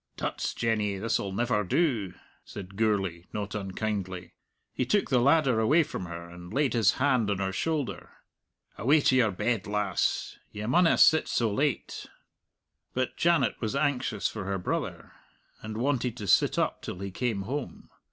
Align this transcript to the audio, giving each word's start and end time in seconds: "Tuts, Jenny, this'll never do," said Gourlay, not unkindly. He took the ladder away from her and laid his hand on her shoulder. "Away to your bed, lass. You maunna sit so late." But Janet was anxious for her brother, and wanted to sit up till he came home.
"Tuts, 0.17 0.55
Jenny, 0.55 0.97
this'll 0.97 1.31
never 1.31 1.63
do," 1.63 2.15
said 2.43 2.75
Gourlay, 2.75 3.25
not 3.33 3.53
unkindly. 3.53 4.33
He 4.73 4.83
took 4.83 5.11
the 5.11 5.19
ladder 5.21 5.59
away 5.59 5.83
from 5.83 6.05
her 6.05 6.27
and 6.27 6.51
laid 6.51 6.73
his 6.73 6.93
hand 6.93 7.29
on 7.29 7.37
her 7.37 7.51
shoulder. 7.51 8.09
"Away 8.79 9.01
to 9.01 9.15
your 9.15 9.29
bed, 9.29 9.67
lass. 9.67 10.39
You 10.51 10.67
maunna 10.67 10.97
sit 10.97 11.27
so 11.27 11.53
late." 11.53 12.07
But 12.95 13.15
Janet 13.15 13.61
was 13.61 13.75
anxious 13.75 14.27
for 14.27 14.45
her 14.45 14.57
brother, 14.57 15.11
and 15.61 15.77
wanted 15.77 16.17
to 16.17 16.25
sit 16.25 16.57
up 16.57 16.81
till 16.81 16.97
he 16.97 17.11
came 17.11 17.43
home. 17.43 17.91